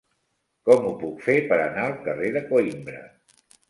[0.69, 3.09] Com ho puc fer per anar al carrer de Coïmbra?